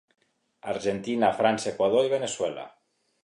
[0.71, 2.67] Argentina, França, Equador i Veneçuela.